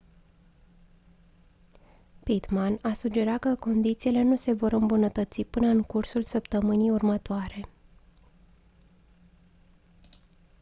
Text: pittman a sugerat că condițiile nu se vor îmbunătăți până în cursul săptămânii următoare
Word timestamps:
pittman 2.23 2.79
a 2.81 2.93
sugerat 2.93 3.39
că 3.39 3.55
condițiile 3.55 4.21
nu 4.23 4.35
se 4.35 4.53
vor 4.53 4.71
îmbunătăți 4.71 5.43
până 5.43 5.67
în 5.67 5.81
cursul 5.81 6.23
săptămânii 6.23 6.89
următoare 6.89 7.67